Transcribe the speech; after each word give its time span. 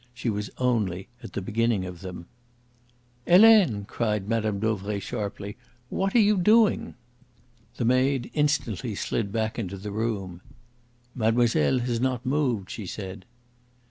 She 0.15 0.31
was 0.31 0.49
only 0.57 1.09
at 1.21 1.33
the 1.33 1.43
beginning 1.43 1.85
of 1.85 2.01
them. 2.01 2.25
"Helene!" 3.27 3.85
cried 3.85 4.27
Mme. 4.27 4.57
Dauvray 4.59 4.97
sharply. 4.99 5.57
"What 5.89 6.15
are 6.15 6.19
you 6.19 6.37
doing?" 6.37 6.95
The 7.77 7.85
maid 7.85 8.31
instantly 8.33 8.95
slid 8.95 9.31
back 9.31 9.59
into 9.59 9.77
the 9.77 9.91
room. 9.91 10.41
"Mademoiselle 11.13 11.77
has 11.81 11.99
not 12.01 12.25
moved," 12.25 12.71
she 12.71 12.87
said. 12.87 13.25